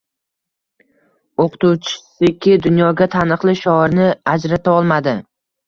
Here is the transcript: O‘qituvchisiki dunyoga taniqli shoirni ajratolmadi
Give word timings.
O‘qituvchisiki 1.45 2.57
dunyoga 2.65 3.09
taniqli 3.19 3.57
shoirni 3.63 4.11
ajratolmadi 4.37 5.17